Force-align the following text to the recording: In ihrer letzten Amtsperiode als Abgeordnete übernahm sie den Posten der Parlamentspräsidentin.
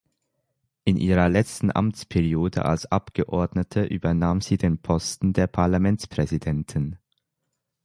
In 0.83 0.97
ihrer 0.97 1.29
letzten 1.29 1.69
Amtsperiode 1.71 2.65
als 2.65 2.87
Abgeordnete 2.91 3.83
übernahm 3.83 4.41
sie 4.41 4.57
den 4.57 4.79
Posten 4.79 5.31
der 5.31 5.45
Parlamentspräsidentin. 5.45 6.97